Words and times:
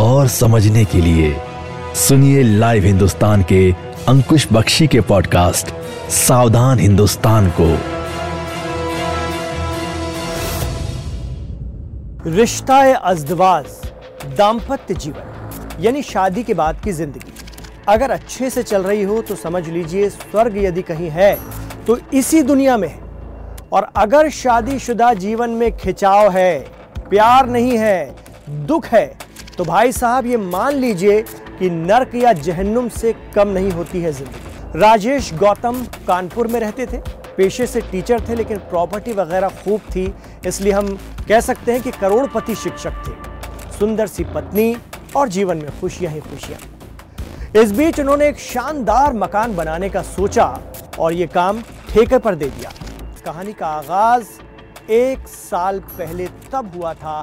और 0.00 0.28
समझने 0.28 0.84
के 0.84 0.98
लिए 0.98 1.34
सुनिए 1.98 2.42
लाइव 2.42 2.84
हिंदुस्तान 2.84 3.42
के 3.42 3.70
अंकुश 4.08 4.46
बख्शी 4.52 4.86
के 4.86 5.00
पॉडकास्ट 5.00 5.72
सावधान 6.10 6.78
हिंदुस्तान 6.78 7.50
को। 7.60 7.66
रिश्ता 12.26 12.80
अजदवाज, 12.94 13.66
दाम्पत्य 14.38 14.94
जीवन, 14.94 15.80
यानी 15.80 16.02
शादी 16.02 16.42
के 16.42 16.54
बाद 16.54 16.80
की 16.80 16.92
ज़िंदगी। 16.92 17.32
अगर 17.88 18.10
अच्छे 18.10 18.50
से 18.50 18.62
चल 18.62 18.82
रही 18.82 19.02
हो 19.02 19.20
तो 19.22 19.36
समझ 19.36 19.68
लीजिए 19.68 20.08
स्वर्ग 20.10 20.56
यदि 20.56 20.82
कहीं 20.82 21.10
है 21.10 21.34
तो 21.86 21.98
इसी 22.14 22.42
दुनिया 22.42 22.76
में 22.76 22.88
है। 22.88 23.00
और 23.72 23.88
अगर 23.96 24.28
शादीशुदा 24.30 25.12
जीवन 25.14 25.50
में 25.50 25.76
खिंचाव 25.76 26.30
है, 26.30 26.58
प्यार 27.10 27.48
नहीं 27.48 27.78
है, 27.78 28.14
दुख 28.48 28.86
है 28.86 29.06
तो 29.58 29.64
भाई 29.64 29.92
साहब, 29.92 30.26
ये 30.26 30.36
मान 30.36 30.74
लीजिए 30.74 31.20
कि 31.58 31.68
नर्क 31.70 32.14
या 32.14 32.32
जहन्नुम 32.34 32.88
से 32.90 33.12
कम 33.34 33.48
नहीं 33.48 33.70
होती 33.70 34.00
है 34.02 34.12
ज़िंदगी। 34.12 34.78
राजेश 34.80 35.32
गौतम 35.34 35.82
कानपुर 36.06 36.46
में 36.46 36.58
रहते 36.60 36.86
थे। 36.86 36.98
पेशे 37.36 37.66
से 37.66 37.80
टीचर 37.80 38.20
थे, 38.28 38.34
लेकिन 38.34 38.58
प्रॉपर्टी 38.70 39.12
वगैरह 39.12 39.48
खूब 39.64 39.80
थी। 39.94 40.12
इसलिए 40.46 40.72
हम 40.72 40.88
कह 41.28 41.40
सकते 41.40 41.72
हैं 41.72 41.82
कि 41.82 41.90
करोड़पति 41.90 42.54
शिक्षक 42.54 43.02
थे। 43.06 43.78
सुंदर 43.78 44.06
सी 44.06 44.24
पत्नी 44.24 44.76
और 45.16 45.28
जीवन 45.28 45.56
में 45.56 45.80
खुशियाँ 45.80 46.12
ही 46.12 46.20
खुशियाँ। 46.20 47.62
इस 47.62 47.72
बीच 47.72 48.00
उन्होंने 48.00 48.28
एक 48.28 48.38
शानदार 48.38 49.12
मकान 49.14 49.56
बनाने 49.56 49.88
का 49.88 50.02
सोचा 50.02 50.46
और 50.98 51.12
ये 51.12 51.26
काम 51.26 51.62
ठेके 51.90 52.18
पर 52.18 52.34
दे 52.34 52.46
दिया। 52.48 52.72
कहानी 53.24 53.52
का 53.52 53.66
आगाज़ 53.68 54.92
एक 54.92 55.28
साल 55.28 55.78
पहले 55.90 56.26
तब 56.52 56.72
हुआ 56.76 56.94
था 56.94 57.20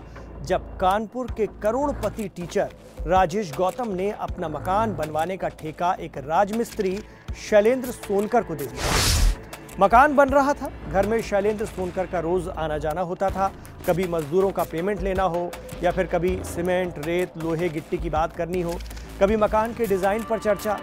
जब 0.50 0.62
कानपुर 0.78 1.28
के 1.38 1.46
करोड़पति 1.64 2.28
टीचर 2.36 2.70
राजेश 3.08 3.52
गौतम 3.56 3.90
ने 3.96 4.10
अपना 4.12 4.48
मकान 4.50 4.94
बनवाने 4.96 5.36
का 5.38 5.48
ठेका 5.50 5.92
एक 6.02 6.18
राजमिस्त्री 6.20 6.98
शैलेंद्र 7.40 7.92
सोनकर 7.92 8.44
को 8.44 8.56
दे 8.56 8.66
दिया। 8.66 9.78
मकान 9.80 10.16
बन 10.16 10.30
रहा 10.30 10.54
था। 10.54 10.72
घर 10.92 11.08
में 11.08 11.22
शैलेंद्र 11.22 11.66
सोनकर 11.66 12.06
का 12.06 12.20
रोज 12.20 12.48
आना 12.50 12.78
जाना 12.78 13.02
होता 13.02 13.30
था। 13.30 13.52
कभी 13.88 14.08
मजदूरों 14.08 14.52
का 14.52 14.64
पेमेंट 14.64 15.02
लेना 15.02 15.24
हो 15.26 15.50
या 15.84 15.92
फिर 15.92 16.08
कभी 16.08 16.36
सीमेंट, 16.46 16.98
रेत, 17.06 17.38
लोहे, 17.38 17.70
गिट्टी 17.70 17.98
की 17.98 18.10
बात 18.10 18.36
करनी 18.36 18.62
हो, 18.62 18.74
कभी 19.22 19.36
मकान 19.38 19.74
के 19.74 19.86
डिज़ाइन 19.86 20.24
पर 20.24 20.40
चर्चा। 20.40 20.80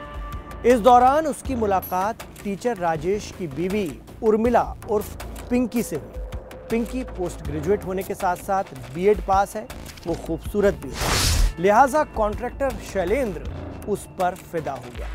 इस 0.67 0.81
दौरान 0.81 1.27
उसकी 1.27 1.55
मुलाकात 1.57 2.23
टीचर 2.45 2.77
राजेश 2.79 3.33
की 3.39 3.47
बीवी 3.49 3.89
उर्मिला 4.23 4.65
उर्फ़ 4.91 5.17
पिंकी 5.51 5.83
से 5.83 5.97
हुई। 5.97 6.25
पिंकी 6.71 7.03
पोस्ट 7.11 7.43
ग्रेजुएट 7.43 7.85
होने 7.85 8.03
के 8.03 8.15
साथ 8.15 8.37
साथ 8.37 8.65
बीएड 8.95 9.21
पास 9.27 9.57
है, 9.57 9.67
वो 10.07 10.15
खूबसूरत 10.27 10.75
भी 10.75 10.91
है। 10.91 11.63
लिहाजा 11.63 12.03
कॉन्ट्रैक्टर 12.17 12.77
शैलेंद्र 12.93 13.51
उस 13.89 14.07
पर 14.19 14.35
फिदा 14.53 14.73
हो 14.73 14.91
गया। 14.97 15.09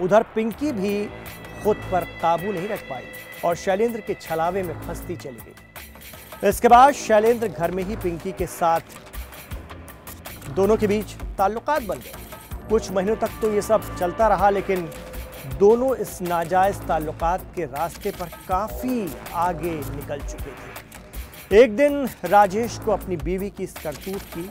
उधर 0.00 0.22
पिंकी 0.34 0.72
भी 0.72 1.04
खुद 1.64 1.76
पर 1.92 2.04
काबू 2.22 2.52
नहीं 2.52 2.68
रख 2.68 2.80
पाई 2.90 3.04
और 3.44 3.56
शैलेंद्र 3.56 4.00
के 4.00 4.14
छलावे 4.14 4.62
में 4.62 4.80
फंसती 4.82 5.16
चली 5.16 5.38
गई। 5.38 6.48
इसके 6.48 6.68
बाद 6.68 6.92
शैलेंद्र 6.94 7.48
घर 7.48 7.70
में 7.70 7.82
ही 7.84 7.96
पिंकी 7.96 8.32
के 8.32 8.46
साथ 8.48 8.80
दोनों 10.50 10.76
के 10.76 10.86
बीच 10.86 11.14
ताल्लुकात 11.38 11.82
बन 11.82 11.98
गए। 11.98 12.68
कुछ 12.68 12.90
महीनों 12.90 13.16
तक 13.16 13.30
तो 13.42 13.52
ये 13.52 13.62
सब 13.62 13.96
चलता 13.96 14.28
रहा, 14.28 14.50
लेकिन 14.50 14.88
दोनों 15.46 15.94
इस 15.96 16.20
नाजायज 16.22 16.76
ताल्लुकात 16.76 17.40
के 17.56 17.64
रास्ते 17.64 18.10
पर 18.10 18.26
काफ़ी 18.48 19.14
आगे 19.34 19.70
निकल 19.70 20.20
चुके 20.20 20.50
थे। 20.50 21.62
एक 21.62 21.76
दिन 21.76 22.08
राजेश 22.24 22.78
को 22.78 22.90
अपनी 22.90 23.16
बीवी 23.16 23.50
की 23.50 23.64
इस 23.64 23.72
करतूत 23.72 24.22
की 24.22 24.42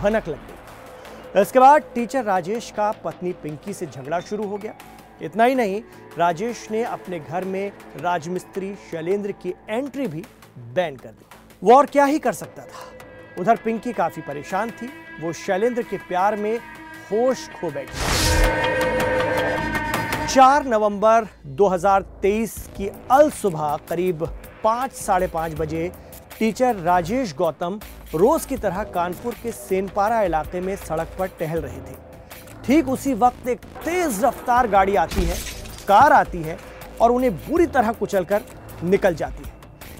भनक 0.00 0.28
लग 0.28 0.36
गई। 0.36 1.40
इसके 1.40 1.58
बाद 1.58 1.82
टीचर 1.94 2.24
राजेश 2.24 2.72
का 2.76 2.92
पत्नी 2.92 3.32
पिंकी 3.32 3.72
से 3.72 3.86
झगड़ा 3.86 4.20
शुरू 4.20 4.46
हो 4.46 4.56
गया। 4.56 4.74
इतना 5.22 5.44
ही 5.44 5.54
नहीं, 5.54 5.82
राजेश 6.18 6.66
ने 6.70 6.84
अपने 6.84 7.20
घर 7.20 7.44
में 7.44 7.72
राजमिस्त्री 8.00 8.74
शैलेंद्र 8.90 9.32
की 9.32 9.54
एंट्री 9.70 10.06
भी 10.06 10.24
बैन 10.58 10.96
कर 10.96 11.08
दी। 11.08 11.26
वो 11.62 11.74
और 11.74 11.86
क्या 11.86 12.04
ही 12.04 12.18
कर 12.18 12.32
सकता 12.32 12.62
था? 12.62 12.88
उधर 13.38 13.56
पिंकी 13.56 13.92
काफ़ी 13.92 14.22
परेशान 14.22 14.70
थी। 14.70 14.90
वो 15.20 15.32
शैलेंद्र 15.32 15.82
के 15.82 15.96
प्यार 15.98 16.36
में 16.36 16.58
होश 17.12 17.48
खो 17.60 17.70
बैठी। 17.70 18.75
4 20.26 20.64
नवंबर 20.66 21.26
2023 21.56 22.52
की 22.76 22.86
अल 23.10 23.28
सुबह 23.30 23.76
करीब 23.88 24.24
पाँच, 24.64 24.92
साढ़े 24.92 25.26
पाँच 25.26 25.52
बजे 25.54 25.90
टीचर 26.38 26.76
राजेश 26.76 27.34
गौतम 27.34 27.78
रोज 28.14 28.44
की 28.44 28.56
तरह 28.56 28.82
कानपुर 28.94 29.34
के 29.42 29.52
सेनपारा 29.52 30.20
इलाके 30.22 30.60
में 30.60 30.74
सड़क 30.76 31.14
पर 31.18 31.26
टहल 31.40 31.60
रहे 31.60 31.78
थे। 31.80 31.94
ठीक 32.66 32.88
उसी 32.88 33.14
वक्त 33.14 33.48
एक 33.48 33.60
तेज 33.84 34.24
रफ्तार 34.24 34.68
गाड़ी 34.68 34.96
आती 34.96 35.24
है, 35.24 35.36
कार 35.88 36.12
आती 36.12 36.42
है 36.42 36.58
और 37.00 37.12
उन्हें 37.12 37.36
बुरी 37.38 37.66
तरह 37.68 37.92
कुचलकर 37.92 38.42
निकल 38.84 39.14
जाती 39.14 39.44
है। 39.44 39.54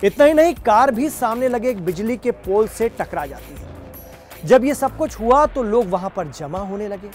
इतना 0.04 0.25
ही 0.25 0.34
नहीं, 0.34 0.54
कार 0.56 0.91
भी 0.91 1.09
सामने 1.10 1.48
लगे 1.48 1.70
एक 1.70 1.84
बिजली 1.84 2.16
के 2.16 2.31
पोल 2.31 2.69
से 2.69 2.88
टकरा 2.91 3.26
जाती 3.26 3.54
है। 3.54 4.47
जब 4.47 4.65
ये 4.65 4.75
सब 4.75 4.97
कुछ 4.97 5.19
हुआ 5.20 5.44
तो 5.47 5.62
लोग 5.62 5.88
वहाँ 5.88 6.12
पर 6.16 6.28
जमा 6.31 6.59
होने 6.60 6.88
लगे। 6.88 7.10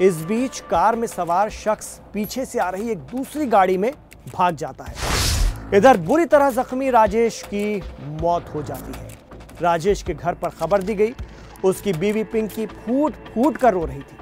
इस 0.00 0.16
बीच 0.24 0.58
कार 0.60 0.96
में 0.96 1.06
सवार 1.06 1.50
शख्स 1.50 1.86
पीछे 2.14 2.44
से 2.44 2.58
आ 2.58 2.68
रही 2.70 2.90
एक 2.90 2.98
दूसरी 3.06 3.46
गाड़ी 3.46 3.76
में 3.78 3.92
भाग 4.34 4.56
जाता 4.56 4.84
है। 4.84 5.76
इधर 5.76 5.96
बुरी 5.98 6.24
तरह 6.26 6.50
जख्मी 6.52 6.90
राजेश 6.90 7.40
की 7.44 7.80
मौत 8.22 8.50
हो 8.54 8.62
जाती 8.62 8.92
है। 8.92 9.08
राजेश 9.62 10.02
के 10.02 10.14
घर 10.14 10.34
पर 10.34 10.48
खबर 10.50 10.82
दी 10.82 10.94
गई, 10.94 11.14
उसकी 11.64 11.92
बीवी 11.92 12.24
पिंकी 12.26 12.66
फूट 12.66 13.14
फूट 13.34 13.56
कर 13.56 13.72
रो 13.74 13.84
रही 13.84 14.00
थी। 14.00 14.18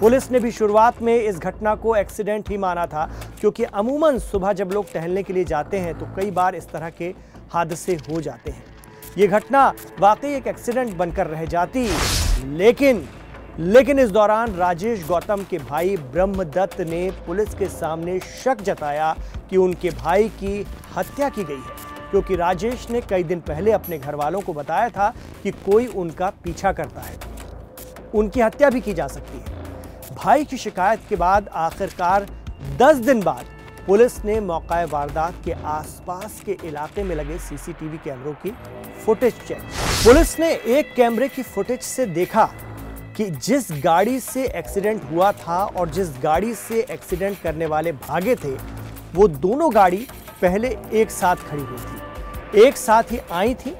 पुलिस 0.00 0.30
ने 0.30 0.40
भी 0.40 0.50
शुरुआत 0.50 1.02
में 1.02 1.14
इस 1.14 1.38
घटना 1.38 1.74
को 1.74 1.96
एक्सीडेंट 1.96 2.50
ही 2.50 2.56
माना 2.58 2.86
था, 2.86 3.10
क्योंकि 3.40 3.64
अमूमन 3.64 4.18
सुबह 4.20 4.52
जब 4.52 4.72
लोग 4.72 4.92
टहलने 4.92 5.22
के 5.22 5.32
लिए 5.32 5.44
जाते 5.46 5.78
हैं 5.78 5.98
तो 5.98 6.06
कई 6.16 6.30
बार 6.32 6.54
इस 6.54 6.70
तरह 6.70 6.90
के 6.90 7.14
हादसे 7.52 7.94
हो 8.10 8.20
जाते 8.20 8.50
हैं। 8.50 8.64
ये 9.18 9.26
घटना 9.28 9.68
वाकई 10.00 10.34
एक 10.34 10.46
एक्सीडेंट 10.46 10.96
बनकर 10.96 11.26
रह 11.26 11.44
जाती, 11.46 11.88
लेकिन 12.56 13.06
लेकिन 13.58 13.98
इस 13.98 14.10
दौरान 14.10 14.54
राजेश 14.54 15.06
गौतम 15.06 15.42
के 15.50 15.58
भाई 15.58 15.96
ब्रह्मदत्त 15.96 16.80
ने 16.80 17.10
पुलिस 17.26 17.54
के 17.54 17.66
सामने 17.68 18.18
शक 18.20 18.62
जताया 18.62 19.14
कि 19.50 19.56
उनके 19.56 19.90
भाई 19.90 20.28
की 20.40 20.66
हत्या 20.96 21.28
की 21.28 21.44
गई 21.44 21.54
है, 21.54 21.76
क्योंकि 22.10 22.36
राजेश 22.36 22.86
ने 22.90 23.00
कई 23.00 23.24
दिन 23.24 23.40
पहले 23.40 23.72
अपने 23.72 23.98
घर 23.98 24.14
वालों 24.14 24.40
को 24.40 24.52
बताया 24.52 24.88
था 24.88 25.12
कि 25.42 25.50
कोई 25.66 25.86
उनका 25.86 26.30
पीछा 26.44 26.72
करता 26.72 27.00
है। 27.00 27.16
उनकी 28.14 28.40
हत्या 28.40 28.70
भी 28.70 28.80
की 28.80 28.94
जा 28.94 29.06
सकती 29.06 29.38
है। 29.38 30.16
भाई 30.16 30.44
की 30.44 30.56
शिकायत 30.56 31.06
के 31.08 31.16
बाद 31.16 31.48
आखिरकार 31.54 32.26
10 32.78 33.04
दिन 33.06 33.22
बाद 33.22 33.44
पुलिस 33.86 34.24
ने 34.24 34.40
मौका 34.40 34.84
वारदात 34.84 35.34
के 35.44 35.52
आसपास 35.52 36.42
के 36.46 36.56
इलाके 36.64 37.02
में 37.02 37.16
लगे 37.16 37.38
सीसीटीवी 37.38 37.98
कैमरों 38.04 38.32
की 38.34 38.54
फुटेज 39.04 39.34
चेक। 39.48 39.62
पुलिस 40.04 40.38
ने 40.40 40.52
एक 40.52 40.94
कैमरे 40.96 41.28
की 41.28 41.42
फुटेज 41.44 41.80
से 41.82 42.06
देखा 42.06 42.50
कि 43.16 43.24
जिस 43.30 43.66
गाड़ी 43.82 44.18
से 44.20 44.44
एक्सीडेंट 44.48 45.02
हुआ 45.10 45.30
था 45.32 45.58
और 45.66 45.90
जिस 45.90 46.08
गाड़ी 46.22 46.54
से 46.56 46.80
एक्सीडेंट 46.90 47.40
करने 47.42 47.66
वाले 47.66 47.92
भागे 47.92 48.34
थे, 48.36 48.54
वो 49.14 49.28
दोनों 49.28 49.72
गाड़ी 49.74 50.06
पहले 50.42 50.68
एक 50.92 51.10
साथ 51.10 51.36
खड़ी 51.50 51.62
हुई 51.62 51.78
थी। 51.78 52.62
एक 52.62 52.76
साथ 52.76 53.12
ही 53.12 53.18
आई 53.32 53.54
थी। 53.56 53.74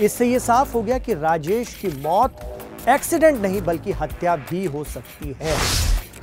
इससे 0.00 0.26
ये 0.26 0.38
साफ़ 0.40 0.72
हो 0.72 0.82
गया 0.82 0.98
कि 0.98 1.14
राजेश 1.14 1.74
की 1.74 1.88
मौत 2.02 2.40
एक्सीडेंट 2.88 3.40
नहीं, 3.42 3.60
बल्कि 3.62 3.92
हत्या 3.92 4.36
भी 4.40 4.64
हो 4.64 4.84
सकती 4.86 5.36
है। 5.40 5.56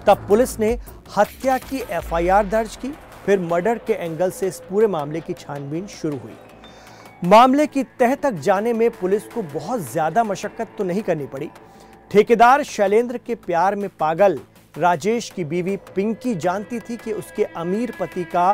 तब 0.08 0.26
पुलिस 0.28 0.60
ने 0.60 0.78
हत्या 1.18 1.58
की 1.60 1.78
एफआईआर 1.92 2.46
दर्ज 2.46 2.76
की, 2.76 2.94
फिर 3.26 3.40
मर्डर 3.42 3.78
के 3.78 3.94
एंगल 3.96 4.32
से 4.32 4.48
इस 4.48 4.60
पूरे 4.70 4.88
मामले 4.88 5.22
की 5.22 5.34
छानबीन 5.36 5.88
शुरू 5.92 6.18
हुई। 6.18 6.36
मामले 7.24 7.66
की 7.68 7.84
तह 8.00 8.16
तक 8.16 8.34
जाने 8.42 8.74
में 8.74 8.90
पुलिस 8.92 9.24
को 9.26 9.42
बहुत 9.54 9.92
ज़्यादा 9.92 10.24
मशक्कत 10.24 10.76
तो 10.78 10.84
नहीं 10.84 11.02
करनी 11.02 11.26
पड़ी 11.28 11.50
ठेकेदार 12.12 12.64
शैलेंद्र 12.64 13.18
के 13.18 13.36
प्यार 13.36 13.76
में 13.76 13.90
पागल। 13.90 14.40
राजेश 14.78 15.30
की 15.30 15.44
बीवी 15.44 15.76
पिंकी 15.96 16.36
जानती 16.36 16.80
थी 16.80 16.96
कि 16.98 17.12
उसके 17.12 17.44
अमीर 17.44 17.94
पति 18.00 18.24
का 18.24 18.54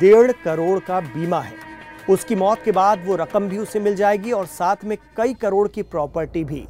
डेढ़ 0.00 0.32
करोड़ 0.44 0.78
का 0.78 1.00
बीमा 1.00 1.40
है। 1.40 1.52
उसकी 2.10 2.34
मौत 2.34 2.62
के 2.64 2.72
बाद 2.72 3.04
वो 3.06 3.16
रकम 3.16 3.48
भी 3.48 3.58
उसे 3.58 3.80
मिल 3.80 3.96
जाएगी 3.96 4.32
और 4.32 4.46
साथ 4.46 4.84
में 4.84 4.96
कई 5.16 5.34
करोड़ 5.34 5.68
की 5.68 5.82
प्रॉपर्टी 5.82 6.44
भी। 6.44 6.66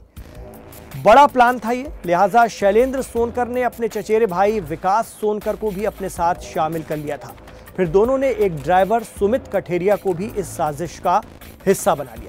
बड़ा 1.04 1.26
प्लान 1.26 1.58
था 1.58 1.70
ये। 1.70 1.92
लिहाजा 2.06 2.46
शैलेंद्र 2.46 3.02
सोनकर 3.02 3.48
ने 3.48 3.62
अपने 3.62 3.88
चचेरे 3.88 4.26
भाई 4.26 4.60
विकास 4.60 5.06
सोनकर 5.20 5.56
को 5.56 5.70
भी 5.70 5.84
अपने 5.84 6.08
साथ 6.08 6.34
शामिल 6.34 6.82
कर 6.82 6.96
लिया 6.96 7.16
था। 7.16 7.34
फिर 7.76 7.88
दोनों 7.88 8.18
ने 8.18 8.30
एक 8.30 8.56
ड्राइवर 8.56 9.02
सुमित 9.02 9.48
कठेरिया 9.52 9.96
को 9.96 10.14
भी 10.14 10.26
इस 10.26 10.56
साजिश 10.56 10.98
का 10.98 11.22
हिस्सा 11.66 11.94
बना 11.94 12.14
लिया। 12.14 12.23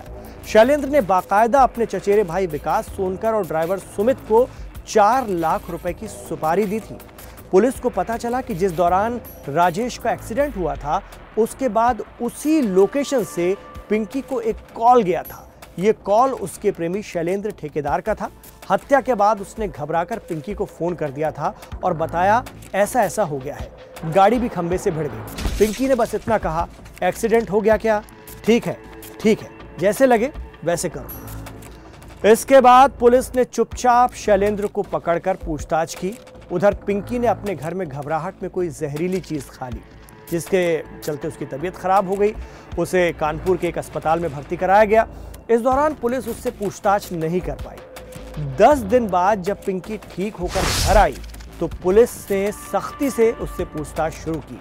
शैलेंद्र 0.47 0.89
ने 0.89 1.01
बाकायदा 1.01 1.59
अपने 1.59 1.85
चचेरे 1.85 2.23
भाई 2.23 2.47
विकास 2.47 2.85
सोनकर 2.87 3.33
और 3.33 3.45
ड्राइवर 3.47 3.79
सुमित 3.79 4.17
को 4.27 4.47
चार 4.87 5.27
लाख 5.27 5.69
रुपए 5.69 5.93
की 5.93 6.07
सुपारी 6.07 6.65
दी 6.65 6.79
थी। 6.79 6.97
पुलिस 7.51 7.79
को 7.79 7.89
पता 7.89 8.17
चला 8.17 8.41
कि 8.41 8.55
जिस 8.55 8.71
दौरान 8.71 9.19
राजेश 9.49 9.97
का 9.97 10.11
एक्सीडेंट 10.11 10.57
हुआ 10.57 10.75
था, 10.75 11.01
उसके 11.37 11.69
बाद 11.69 12.03
उसी 12.21 12.61
लोकेशन 12.61 13.23
से 13.23 13.55
पिंकी 13.89 14.21
को 14.21 14.39
एक 14.41 14.55
कॉल 14.75 15.01
गया 15.03 15.23
था। 15.23 15.41
ये 15.79 15.93
कॉल 16.05 16.31
उसके 16.31 16.71
प्रेमी 16.71 17.01
शैलेंद्र 17.03 17.51
ठेकेदार 17.51 18.01
का 18.01 18.15
था। 18.15 18.29
हत्या 18.71 19.01
के 19.01 19.13
बाद 19.13 19.41
उसने 19.41 19.67
घबराकर 19.67 20.19
पिंकी 20.19 20.53
को 20.53 20.65
फ़ोन 20.67 20.95
कर 20.95 21.11
दिया 21.11 21.31
था 21.31 21.53
और 21.83 21.93
बताया, 21.93 22.43
ऐसा 22.75 23.03
ऐसा 23.03 23.23
हो 23.23 23.37
गया 23.37 23.55
है। 23.55 24.11
गाड़ी 24.13 24.39
भी 24.39 24.49
खंबे 24.49 24.77
से 24.77 24.91
भिड़ 24.91 25.07
गई। 25.07 25.57
पिंकी 25.59 25.87
ने 25.87 25.95
बस 25.95 26.15
इतना 26.15 26.37
कहा, 26.37 26.67
एक्सीडेंट 27.03 27.49
हो 27.51 27.61
गया 27.61 27.77
क्या? 27.77 28.01
ठीक 28.45 28.65
है 28.65 28.77
ठीक 29.21 29.41
है। 29.41 29.53
जैसे 29.79 30.05
लगे 30.05 30.31
वैसे 30.63 30.89
करो। 30.89 32.29
इसके 32.29 32.59
बाद 32.61 32.91
पुलिस 32.99 33.35
ने 33.35 33.43
चुपचाप 33.43 34.13
शैलेंद्र 34.15 34.67
को 34.67 34.81
पकड़कर 34.83 35.35
पूछताछ 35.35 35.95
की। 35.95 36.13
उधर 36.51 36.73
पिंकी 36.85 37.19
ने 37.19 37.27
अपने 37.27 37.55
घर 37.55 37.73
में 37.73 37.87
घबराहट 37.87 38.41
में 38.43 38.49
कोई 38.51 38.69
जहरीली 38.69 39.19
चीज़ 39.19 39.49
खा 39.49 39.69
ली, 39.69 39.81
जिसके 40.31 40.83
चलते 40.99 41.27
उसकी 41.27 41.45
तबीयत 41.45 41.75
खराब 41.75 42.09
हो 42.09 42.15
गई। 42.15 42.33
उसे 42.79 43.11
कानपुर 43.13 43.57
के 43.57 43.67
एक 43.67 43.77
अस्पताल 43.77 44.19
में 44.19 44.31
भर्ती 44.33 44.57
कराया 44.57 44.85
गया। 44.85 45.07
इस 45.49 45.61
दौरान 45.61 45.93
पुलिस 45.93 46.27
उससे 46.27 46.51
पूछताछ 46.51 47.11
नहीं 47.13 47.41
कर 47.41 47.55
पाई। 47.55 47.77
दस 48.59 48.77
दिन 48.85 49.07
बाद 49.07 49.41
जब 49.43 49.63
पिंकी 49.65 49.97
ठीक 50.15 50.35
होकर 50.35 50.61
घर 50.87 50.97
आई 50.97 51.15
तो 51.59 51.67
पुलिस 51.83 52.11
ने 52.31 52.51
सख्ती 52.51 53.09
से 53.09 53.31
उससे 53.31 53.65
पूछताछ 53.65 54.13
शुरू 54.13 54.39
की। 54.41 54.59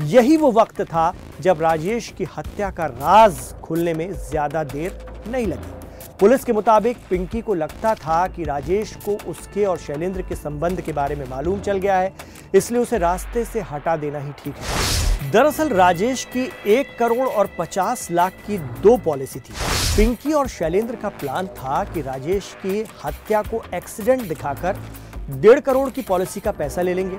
यही 0.00 0.36
वो 0.36 0.50
वक्त 0.52 0.80
था 0.82 1.12
जब 1.40 1.62
राजेश 1.62 2.08
की 2.18 2.24
हत्या 2.36 2.70
का 2.70 2.86
राज 2.86 3.38
खुलने 3.62 3.94
में 3.94 4.12
ज़्यादा 4.12 4.62
देर 4.64 4.98
नहीं 5.28 5.46
लगी। 5.46 5.76
पुलिस 6.20 6.44
के 6.44 6.52
मुताबिक 6.52 6.96
पिंकी 7.10 7.40
को 7.40 7.54
लगता 7.54 7.94
था 7.94 8.26
कि 8.26 8.44
राजेश 8.44 8.94
को 9.04 9.16
उसके 9.30 9.64
और 9.64 9.78
शैलेंद्र 9.78 10.22
के 10.22 10.34
संबंध 10.34 10.80
के 10.80 10.92
बारे 10.92 11.14
में 11.14 11.24
मालूम 11.30 11.60
चल 11.60 11.78
गया 11.78 11.96
है, 11.96 12.12
इसलिए 12.54 12.80
उसे 12.80 12.98
रास्ते 12.98 13.44
से 13.44 13.60
हटा 13.62 13.96
देना 13.96 14.18
ही 14.18 14.32
ठीक 14.34 14.54
है। 14.54 15.30
दरअसल 15.32 15.68
राजेश 15.68 16.24
की 16.26 16.48
एक 16.68 16.96
करोड़ 16.98 17.28
और 17.28 17.50
पचास 17.58 18.10
लाख 18.10 18.32
की 18.46 18.58
दो 18.58 18.96
पॉलिसी 19.04 19.40
थी। 19.40 19.54
पिंकी 19.96 20.32
और 20.32 20.48
शैलेंद्र 20.48 20.96
का 20.96 21.08
प्लान 21.10 21.46
था 21.48 21.82
कि 21.84 22.02
राजेश 22.02 22.54
की 22.56 22.84
हत्या 23.04 23.42
को 23.42 23.62
एक्सीडेंट 23.74 24.22
दिखाकर 24.28 24.76
डेढ़ 25.30 25.60
करोड़ 25.60 25.88
की 25.90 26.02
पॉलिसी 26.02 26.40
का 26.40 26.52
पैसा 26.52 26.82
ले 26.82 26.94
लेंगे। 26.94 27.16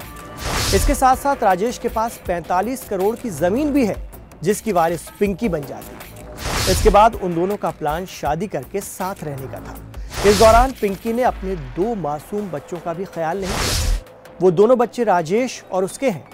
इसके 0.75 0.93
साथ 0.95 1.15
साथ 1.15 1.43
राजेश 1.43 1.77
के 1.77 1.89
पास 1.89 2.19
45 2.27 2.83
करोड़ 2.89 3.15
की 3.15 3.29
ज़मीन 3.29 3.71
भी 3.73 3.85
है, 3.85 3.95
जिसकी 4.43 4.71
वारिस 4.71 5.07
पिंकी 5.09 5.49
बन 5.49 5.61
जाती। 5.61 5.95
है 5.95 6.71
इसके 6.71 6.89
बाद 6.89 7.15
उन 7.15 7.33
दोनों 7.35 7.55
का 7.57 7.69
प्लान 7.71 8.05
शादी 8.05 8.47
करके 8.47 8.81
साथ 8.81 9.23
रहने 9.23 9.47
का 9.47 9.59
था। 9.59 10.29
इस 10.29 10.39
दौरान 10.39 10.71
पिंकी 10.81 11.13
ने 11.13 11.23
अपने 11.23 11.55
दो 11.75 11.95
मासूम 11.95 12.51
बच्चों 12.51 12.77
का 12.77 12.93
भी 12.93 13.05
ख्याल 13.05 13.41
नहीं 13.41 13.49
किया। 13.49 14.37
वो 14.41 14.51
दोनों 14.51 14.77
बच्चे 14.77 15.03
राजेश 15.03 15.63
और 15.71 15.83
उसके 15.83 16.09
हैं। 16.09 16.27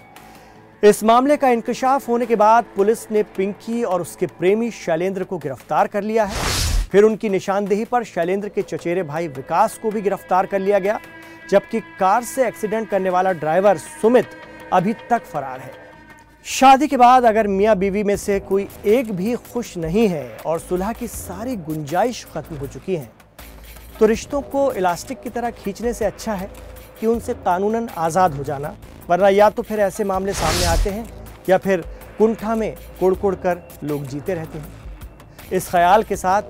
इस 0.84 1.04
मामले 1.04 1.38
का 1.38 1.50
इंकशाफ 1.50 2.08
होने 2.10 2.26
के 2.26 2.36
बाद 2.36 2.66
पुलिस 2.76 3.10
ने 3.12 3.24
पिंकी 3.38 3.84
और 3.84 4.02
उसके 4.02 4.28
प्रेमी 4.30 4.72
शैलेंद्र 4.76 5.24
को 5.24 5.38
गिरफ़्तार 5.38 5.88
कर 5.88 6.04
लिया 6.04 6.26
है। 6.26 6.44
फिर 6.92 7.04
उनकी 7.04 7.30
निशानदेही 7.30 7.86
पर 7.86 8.04
शैलेंद्र 8.06 8.50
के 8.50 8.62
चचेरे 8.64 9.04
भाई 9.06 9.28
विकास 9.30 9.78
को 9.78 9.92
भी 9.92 10.02
गिरफ़्तार 10.02 10.46
कर 10.46 10.60
लिया 10.60 10.80
गया। 10.80 11.00
जबकि 11.50 11.80
कार 12.00 12.24
से 12.24 12.48
एक्सीडेंट 12.48 12.90
करने 12.90 13.10
वाला 13.10 13.32
ड्राइवर 13.34 13.78
सुमित 13.78 14.30
अभी 14.74 14.94
तक 15.10 15.26
फरार 15.26 15.60
है। 15.60 15.72
शादी 16.46 16.88
के 16.88 16.98
बाद 16.98 17.26
अगर 17.26 17.48
मियाँ 17.48 17.76
बीवी 17.76 18.04
में 18.04 18.16
से 18.18 18.40
कोई 18.42 18.68
एक 18.88 19.12
भी 19.14 19.36
खुश 19.46 19.76
नहीं 19.78 20.08
है 20.08 20.38
और 20.46 20.60
सुलह 20.60 20.92
की 20.94 21.08
सारी 21.08 21.56
गुंजाइश 21.58 22.26
खत्म 22.34 22.56
हो 22.56 22.68
चुकी 22.68 22.96
है 22.96 23.10
तो 24.00 24.06
रिश्तों 24.06 24.42
को 24.44 24.72
इलास्टिक 24.74 25.22
की 25.22 25.30
तरह 25.30 25.50
खींचने 25.54 25.94
से 25.94 26.06
अच्छा 26.06 26.34
है 26.34 26.50
कि 27.00 27.08
उनसे 27.08 27.34
कानूनन 27.36 27.88
आज़ाद 27.90 28.34
हो 28.34 28.44
जाना। 28.44 28.76
वरना 29.10 29.30
या 29.30 29.50
तो 29.50 29.62
फिर 29.62 29.80
ऐसे 29.80 30.04
मामले 30.04 30.34
सामने 30.34 30.66
आते 30.66 30.90
हैं 30.90 31.08
या 31.50 31.58
फिर 31.58 31.84
कुंठा 32.18 32.56
में 32.56 32.76
कुड़ 33.00 33.14
कुड़ 33.16 33.36
कर 33.38 33.62
लोग 33.84 34.06
जीते 34.08 34.34
रहते 34.34 34.60
हैं। 34.60 35.50
इस 35.52 35.70
ख्याल 35.70 36.04
के 36.04 36.16
साथ 36.16 36.42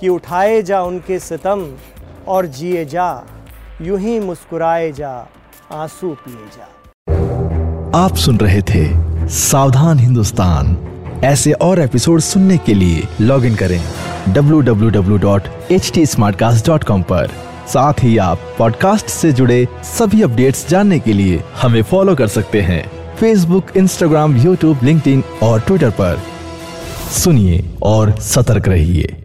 कि 0.00 0.08
उठाए 0.08 0.62
जा 0.62 0.82
उनके 0.82 1.18
सितम 1.20 1.66
और 2.28 2.46
जिए 2.48 2.84
जा 2.86 3.10
यूँ 3.82 3.98
ही 3.98 4.20
मुस्कुराए 4.20 4.92
जा, 4.92 5.28
आँसू 5.72 6.08
पिए 6.08 6.34
जा। 6.34 6.68
आप 7.98 8.16
सुन 8.16 8.38
रहे 8.38 8.62
थे 8.62 8.88
सावधान 9.28 9.98
हिंदुस्तान। 9.98 10.76
ऐसे 11.24 11.52
और 11.52 11.80
एपिसोड 11.80 12.20
सुनने 12.20 12.58
के 12.58 12.74
लिए 12.74 13.02
लॉग 13.20 13.44
इन 13.44 13.54
करें 13.54 13.82
www.htsmartcast.com 14.28 17.02
पर। 17.02 17.30
साथ 17.68 17.94
ही 18.02 18.18
आप 18.18 18.38
पॉडकास्ट 18.58 19.06
से 19.06 19.32
जुड़े 19.32 19.68
सभी 19.82 20.22
अपडेट्स 20.22 20.68
जानने 20.68 20.98
के 20.98 21.12
लिए 21.12 21.44
हमें 21.62 21.82
फॉलो 21.82 22.14
कर 22.14 22.26
सकते 22.26 22.60
हैं। 22.60 23.16
फेसबुक 23.16 23.66
इंस्टाग्राम 23.76 24.36
यूट्यूब 24.36 24.78
लिंक्डइन 24.82 25.24
और 25.42 25.60
ट्विटर 25.60 25.90
पर। 25.90 26.18
सुनिए 27.10 27.70
और 27.82 28.20
सतर्क 28.20 28.68
रहिए। 28.68 29.24